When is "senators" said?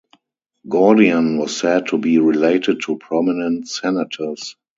3.67-4.55